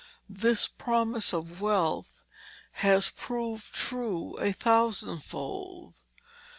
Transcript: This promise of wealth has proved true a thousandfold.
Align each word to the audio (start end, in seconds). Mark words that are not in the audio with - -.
This 0.31 0.67
promise 0.67 1.31
of 1.31 1.61
wealth 1.61 2.23
has 2.71 3.11
proved 3.11 3.71
true 3.71 4.33
a 4.37 4.51
thousandfold. 4.51 5.93